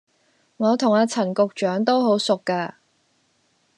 [0.57, 2.79] 我同阿陳局長都好熟架